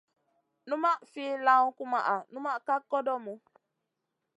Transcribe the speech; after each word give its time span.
Numaʼ 0.67 0.99
fi 1.11 1.23
lawn 1.45 1.69
kumaʼa 1.77 2.15
numa 2.31 2.51
ka 2.65 2.75
kodomu. 2.89 3.33